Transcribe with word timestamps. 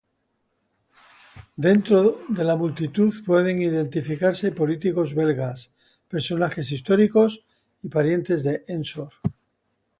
Dentro 1.67 1.99
de 2.37 2.43
la 2.47 2.55
multitud 2.61 3.13
pueden 3.23 3.61
identificarse 3.61 4.51
políticos 4.51 5.13
belgas, 5.13 5.71
personajes 6.09 6.71
históricos 6.71 7.43
y 7.83 7.89
parientes 7.89 8.43
de 8.43 8.63
Ensor. 8.67 9.13